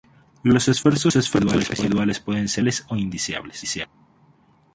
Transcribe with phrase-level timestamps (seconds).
[0.41, 3.63] Los esfuerzos residuales pueden ser deseables o indeseables.